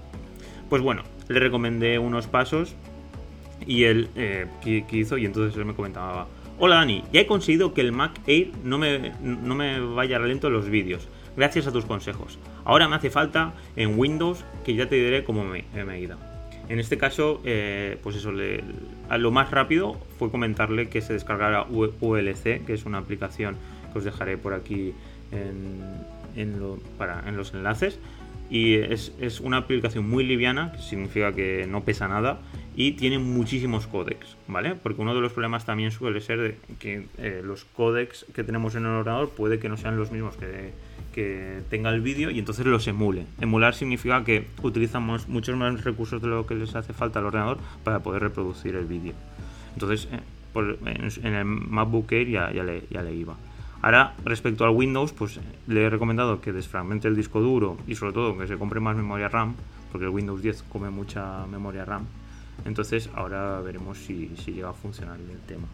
Pues 0.69 0.83
bueno, 0.83 1.05
le 1.29 1.39
recomendé 1.39 2.01
unos 2.01 2.27
pasos 2.27 2.75
y 3.65 3.85
él 3.85 4.09
eh, 4.17 4.47
¿qué, 4.61 4.85
hizo 4.91 5.19
y 5.19 5.25
entonces 5.25 5.57
él 5.57 5.67
me 5.67 5.75
comentaba, 5.75 6.27
hola 6.59 6.75
Dani, 6.77 7.05
ya 7.13 7.21
he 7.21 7.27
conseguido 7.29 7.75
que 7.75 7.83
el 7.83 7.93
Mac 7.93 8.21
Air 8.27 8.51
no 8.65 8.77
me, 8.77 9.13
no 9.23 9.55
me 9.55 9.79
vaya 9.79 10.19
lento 10.19 10.51
los 10.51 10.69
vídeos 10.69 11.09
gracias 11.37 11.67
a 11.67 11.73
tus 11.73 11.85
consejos. 11.85 12.39
Ahora 12.65 12.89
me 12.89 12.97
hace 12.97 13.11
falta 13.11 13.55
en 13.77 13.99
Windows 13.99 14.45
que 14.65 14.75
ya 14.75 14.89
te 14.89 14.97
diré 14.97 15.25
cómo 15.25 15.45
me, 15.45 15.65
me 15.73 15.93
ha 15.93 15.99
ido. 15.99 16.17
En 16.69 16.81
este 16.81 16.99
caso, 16.99 17.41
eh, 17.45 17.99
pues 18.03 18.17
eso, 18.17 18.33
lo 18.33 19.31
más 19.31 19.51
rápido 19.51 19.95
fue 20.19 20.31
comentarle 20.31 20.89
que 20.89 21.01
se 21.01 21.13
descargara 21.13 21.65
ULC, 21.71 22.65
que 22.65 22.73
es 22.73 22.85
una 22.87 22.99
aplicación 22.99 23.57
que 23.93 23.99
os 23.99 24.05
dejaré 24.05 24.37
por 24.37 24.53
aquí 24.53 24.93
en, 25.31 26.59
los 27.37 27.55
enlaces. 27.55 28.01
Y 28.51 28.75
es, 28.75 29.41
una 29.41 29.59
aplicación 29.59 30.09
muy 30.09 30.25
liviana, 30.25 30.77
significa 30.79 31.33
que 31.33 31.67
no 31.69 31.85
pesa 31.85 32.09
nada, 32.09 32.41
y 32.75 32.93
tiene 32.93 33.19
muchísimos 33.19 33.87
códecs, 33.87 34.37
¿vale? 34.49 34.75
Porque 34.75 35.01
uno 35.01 35.15
de 35.15 35.21
los 35.21 35.33
problemas 35.33 35.65
también 35.65 35.93
suele 35.93 36.21
ser 36.21 36.57
que 36.79 37.07
eh, 37.19 37.43
los 37.45 37.65
códecs 37.65 38.27
que 38.35 38.45
tenemos 38.45 38.75
en 38.75 38.85
el 38.85 38.91
ordenador 38.91 39.31
puede 39.31 39.59
que 39.59 39.69
no 39.69 39.77
sean 39.77 39.97
los 39.97 40.11
mismos 40.11 40.37
que 40.37 40.73
que 41.17 41.63
tenga 41.71 41.89
el 41.89 42.03
vídeo 42.03 42.31
y 42.31 42.39
entonces 42.39 42.67
los 42.67 42.87
emule. 42.87 43.25
Emular 43.41 43.75
significa 43.75 44.23
que 44.23 44.49
utilizamos 44.63 45.29
muchos 45.29 45.57
más 45.57 45.83
recursos 45.83 46.21
de 46.21 46.29
lo 46.29 46.47
que 46.47 46.55
les 46.55 46.77
hace 46.77 46.93
falta 46.93 47.21
al 47.21 47.25
ordenador 47.25 47.57
para 47.85 48.01
poder 48.01 48.21
reproducir 48.21 48.77
el 48.77 48.85
vídeo. 48.85 49.15
Entonces, 49.73 50.09
eh, 50.13 50.21
en, 51.23 51.35
el 51.35 51.45
MacBook 51.47 52.13
Air 52.13 52.29
ya, 52.29 52.51
le, 52.53 53.15
iba. 53.15 53.35
Ahora, 53.81 54.15
respecto 54.27 54.67
al 54.67 54.73
Windows, 54.73 55.15
pues 55.15 55.41
le 55.67 55.85
he 55.85 55.89
recomendado 55.89 56.43
que 56.43 56.53
desfragmente 56.53 57.09
el 57.09 57.17
disco 57.17 57.41
duro 57.41 57.79
y 57.87 57.95
sobre 57.95 58.13
todo 58.13 58.37
que 58.37 58.47
se 58.47 58.59
compre 58.59 58.81
más 58.81 58.95
memoria 58.95 59.31
RAM, 59.31 59.55
porque 59.93 60.05
el 60.05 60.11
Windows 60.11 60.43
10 60.43 60.65
come 60.65 60.91
mucha 60.91 61.47
memoria 61.47 61.87
RAM. 61.87 62.05
Entonces, 62.67 63.09
ahora 63.15 63.59
veremos 63.63 63.97
si 63.97 64.29
llega 64.45 64.69
a 64.69 64.75
funcionar 64.75 65.19
el 65.19 65.41
tema. 65.47 65.67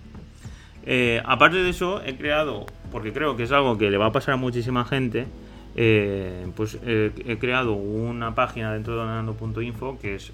Eh, 0.84 1.22
aparte 1.24 1.58
de 1.58 1.70
eso, 1.70 2.02
he 2.04 2.16
creado, 2.16 2.66
porque 2.90 3.12
creo 3.12 3.36
que 3.36 3.44
es 3.44 3.52
algo 3.52 3.78
que 3.78 3.90
le 3.90 3.98
va 3.98 4.06
a 4.06 4.12
pasar 4.12 4.34
a 4.34 4.36
muchísima 4.36 4.84
gente, 4.84 5.26
eh, 5.74 6.46
pues 6.54 6.78
eh, 6.84 7.12
he 7.26 7.38
creado 7.38 7.72
una 7.72 8.34
página 8.34 8.74
dentro 8.74 8.94
de 8.94 9.00
donando.info 9.00 9.98
que 9.98 10.16
es, 10.16 10.32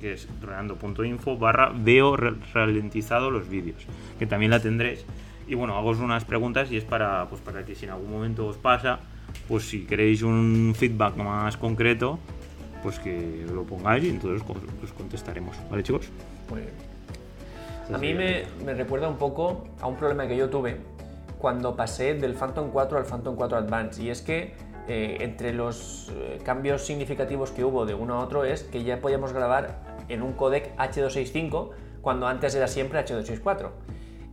que 0.00 0.12
es 0.12 0.28
donando.info 0.40 1.38
barra 1.38 1.72
veo 1.74 2.16
ralentizado 2.16 3.30
los 3.30 3.48
vídeos, 3.48 3.86
que 4.18 4.26
también 4.26 4.50
la 4.50 4.60
tendréis. 4.60 5.04
Y 5.48 5.54
bueno, 5.54 5.76
hago 5.76 5.90
unas 5.90 6.24
preguntas 6.24 6.70
y 6.72 6.76
es 6.76 6.84
para, 6.84 7.26
pues 7.28 7.40
para 7.40 7.64
que 7.64 7.74
si 7.74 7.84
en 7.84 7.92
algún 7.92 8.10
momento 8.10 8.46
os 8.46 8.56
pasa, 8.56 8.98
pues 9.48 9.64
si 9.64 9.84
queréis 9.84 10.22
un 10.22 10.74
feedback 10.76 11.16
más 11.16 11.56
concreto, 11.56 12.18
pues 12.82 12.98
que 12.98 13.46
lo 13.52 13.64
pongáis 13.64 14.04
y 14.04 14.10
entonces 14.10 14.46
os, 14.82 14.92
contestaremos. 14.92 15.56
¿Vale 15.70 15.82
chicos? 15.82 16.10
A 17.92 17.98
mí 17.98 18.14
me, 18.14 18.44
recuerda 18.74 19.08
un 19.08 19.16
poco 19.16 19.62
a 19.80 19.86
un 19.86 19.94
problema 19.94 20.26
que 20.26 20.36
yo 20.36 20.50
tuve 20.50 20.78
cuando 21.38 21.76
pasé 21.76 22.14
del 22.14 22.34
Phantom 22.34 22.70
4 22.72 22.98
al 22.98 23.04
Phantom 23.04 23.36
4 23.36 23.58
Advance 23.58 24.02
y 24.02 24.10
es 24.10 24.22
que 24.22 24.54
eh, 24.88 25.18
entre 25.20 25.52
los 25.52 26.12
eh, 26.12 26.40
cambios 26.44 26.82
significativos 26.84 27.52
que 27.52 27.64
hubo 27.64 27.86
de 27.86 27.94
uno 27.94 28.14
a 28.14 28.24
otro 28.24 28.44
es 28.44 28.64
que 28.64 28.82
ya 28.82 29.00
podíamos 29.00 29.32
grabar 29.32 29.78
en 30.08 30.22
un 30.22 30.32
codec 30.32 30.76
H265 30.76 31.70
cuando 32.02 32.26
antes 32.26 32.56
era 32.56 32.66
siempre 32.66 32.98
H264. 33.04 33.70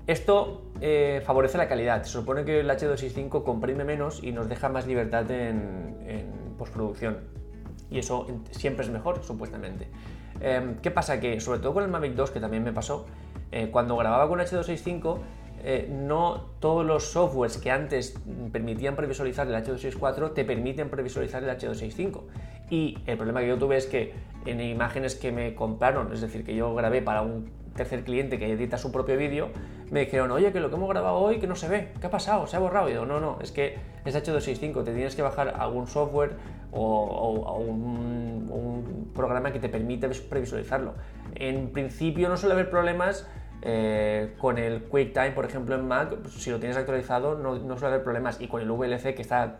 Esto 0.08 0.64
eh, 0.82 1.22
favorece 1.24 1.60
la 1.60 1.68
calidad. 1.68 2.04
Se 2.04 2.10
supone 2.10 2.46
que 2.46 2.60
el 2.60 2.70
H265 2.70 3.44
comprime 3.44 3.84
menos 3.84 4.24
y 4.24 4.32
nos 4.32 4.50
deja 4.50 4.68
más 4.68 4.88
libertad 4.88 5.30
en, 5.30 5.98
en 6.08 6.56
postproducción. 6.58 7.20
Y 7.92 8.00
eso 8.00 8.26
siempre 8.50 8.84
es 8.84 8.92
mejor, 8.92 9.24
supuestamente. 9.24 9.88
¿Qué 10.82 10.92
pasa? 10.92 11.22
Que 11.22 11.40
sobre 11.40 11.60
todo 11.60 11.76
con 11.76 11.84
el 11.84 11.90
Mavic 11.90 12.16
2, 12.16 12.32
que 12.32 12.40
también 12.42 12.64
me 12.64 12.74
pasó, 12.74 13.06
eh, 13.54 13.70
cuando 13.72 13.96
grababa 13.96 14.28
con 14.28 14.40
H265 14.40 15.20
eh, 15.66 15.88
no 15.90 16.50
todos 16.60 16.86
los 16.86 17.12
softwares 17.12 17.58
que 17.58 17.72
antes 17.72 18.20
permitían 18.52 18.98
previsualizar 18.98 19.48
el 19.48 19.54
H264 19.54 20.34
te 20.34 20.44
permiten 20.44 20.90
previsualizar 20.90 21.42
el 21.44 21.50
H265. 21.50 22.22
Y 22.70 22.98
el 23.06 23.16
problema 23.16 23.40
que 23.40 23.48
yo 23.48 23.58
tuve 23.58 23.78
es 23.78 23.86
que 23.86 24.14
en 24.46 24.60
imágenes 24.60 25.16
que 25.16 25.32
me 25.32 25.56
compraron, 25.56 26.12
es 26.12 26.20
decir, 26.20 26.44
que 26.44 26.56
yo 26.56 26.74
grabé 26.76 27.02
para 27.02 27.22
un 27.22 27.50
tercer 27.76 28.04
cliente 28.04 28.38
que 28.38 28.52
edita 28.52 28.78
su 28.78 28.92
propio 28.92 29.16
vídeo, 29.18 29.50
me 29.90 30.02
dijeron, 30.02 30.32
oye, 30.32 30.52
que 30.52 30.60
lo 30.60 30.70
que 30.70 30.76
hemos 30.76 30.90
grabado 30.90 31.18
hoy 31.18 31.40
que 31.40 31.48
no 31.48 31.56
se 31.56 31.70
ve, 31.70 31.90
¿qué 32.02 32.08
ha 32.08 32.12
pasado? 32.12 32.46
¿Se 32.48 32.58
ha 32.58 32.60
borrado? 32.60 32.90
Y 32.90 32.94
digo, 32.94 33.06
no, 33.06 33.20
no, 33.20 33.38
es 33.42 33.52
que 33.52 33.78
es 34.04 34.16
H265, 34.16 34.84
te 34.84 34.94
tienes 34.94 35.16
que 35.16 35.22
bajar 35.22 35.56
algún 35.58 35.88
software 35.88 36.32
o, 36.72 37.56
un, 37.60 39.12
programa 39.14 39.54
que 39.54 39.60
te 39.60 39.70
permite 39.70 40.10
previsualizarlo. 40.10 40.96
En 41.36 41.70
principio 41.70 42.30
no 42.30 42.38
suele 42.38 42.54
haber 42.54 42.72
problemas 42.72 43.28
eh, 43.66 44.34
con 44.40 44.58
el 44.58 44.84
QuickTime, 44.84 45.32
por 45.32 45.46
ejemplo, 45.46 45.76
en 45.76 45.88
Mac, 45.88 46.14
pues, 46.22 46.34
si 46.34 46.50
lo 46.50 46.60
tienes 46.60 46.76
actualizado 46.76 47.36
no, 47.36 47.58
suele 47.78 47.88
haber 47.88 48.04
problemas. 48.04 48.42
Y 48.42 48.50
con 48.50 48.62
el 48.62 48.70
VLC, 48.70 49.16
que 49.16 49.22
está 49.22 49.58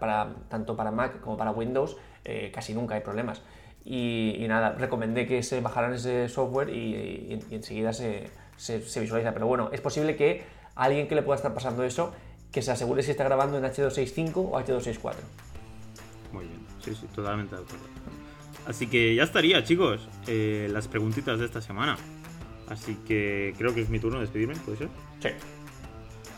tanto 0.50 0.76
para 0.76 0.92
Mac 0.92 1.22
como 1.22 1.38
para 1.38 1.52
Windows, 1.52 1.96
eh, 2.26 2.52
casi 2.54 2.74
nunca 2.74 2.96
hay 2.96 3.02
problemas. 3.02 3.42
Y, 3.86 4.46
nada, 4.50 4.76
recomendé 4.78 5.26
que 5.26 5.42
se 5.42 5.62
bajaran 5.62 5.94
ese 5.94 6.28
software 6.28 6.70
y, 6.70 7.40
enseguida 7.50 7.94
se, 7.94 8.30
visualiza. 8.78 9.34
Pero 9.34 9.48
bueno, 9.48 9.70
es 9.72 9.80
posible 9.80 10.18
que 10.18 10.44
alguien 10.76 11.08
que 11.08 11.16
le 11.16 11.24
pueda 11.24 11.38
estar 11.38 11.54
pasando 11.54 11.84
eso, 11.86 12.14
que 12.52 12.62
se 12.62 12.72
asegure 12.72 13.04
si 13.04 13.12
está 13.12 13.24
grabando 13.24 13.58
en 13.58 13.64
H265 13.64 14.34
o 14.36 14.60
H264. 14.60 15.14
Muy 16.34 16.46
bien, 16.46 16.60
sí, 16.84 16.94
sí, 16.94 17.08
totalmente 17.16 17.56
de 17.56 17.62
acuerdo. 17.62 17.86
Así 18.68 18.88
que 18.88 19.16
ya 19.16 19.24
estaría, 19.24 19.64
chicos, 19.64 20.10
eh, 20.28 20.68
las 20.72 20.90
preguntitas 20.90 21.40
de 21.40 21.46
esta 21.46 21.62
semana. 21.62 21.98
Así 22.70 22.96
que 23.08 23.54
creo 23.58 23.74
que 23.74 23.82
es 23.82 23.90
mi 23.90 24.00
turno 24.00 24.20
de 24.20 24.26
despedirme, 24.26 24.56
¿puede 24.56 24.78
ser? 24.78 24.90
Sí. 25.22 25.30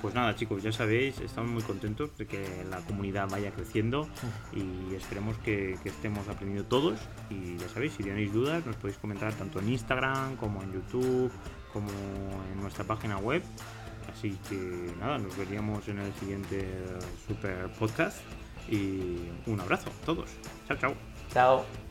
Pues 0.02 0.14
nada, 0.14 0.36
chicos, 0.36 0.62
ya 0.62 0.72
sabéis, 0.72 1.20
estamos 1.20 1.50
muy 1.50 1.64
contentos 1.64 2.16
de 2.18 2.28
que 2.28 2.64
la 2.70 2.78
comunidad 2.82 3.28
vaya 3.28 3.50
creciendo 3.52 4.08
y 4.54 4.94
esperemos 4.94 5.36
que, 5.40 5.80
estemos 5.84 6.28
aprendiendo 6.28 6.68
todos. 6.68 7.00
Y 7.30 7.58
ya 7.58 7.68
sabéis, 7.70 7.94
si 7.94 8.04
tenéis 8.04 8.32
dudas, 8.32 8.64
nos 8.66 8.76
podéis 8.76 9.00
comentar 9.00 9.34
tanto 9.34 9.60
en 9.60 9.70
Instagram 9.70 10.36
como 10.36 10.62
en 10.62 10.74
YouTube, 10.74 11.32
como 11.74 11.90
en 12.54 12.62
nuestra 12.62 12.84
página 12.84 13.18
web. 13.18 13.42
Así 14.14 14.38
que 14.48 14.94
nada, 15.00 15.18
nos 15.18 15.36
veríamos 15.38 15.88
en 15.88 16.00
el 16.00 16.14
siguiente 16.16 16.68
super 17.28 17.72
podcast 17.80 18.20
y 18.70 19.18
un 19.48 19.60
abrazo 19.60 19.90
a 19.90 20.06
todos. 20.06 20.30
Chao, 20.68 20.78
chao. 20.78 20.94
Chao. 21.34 21.85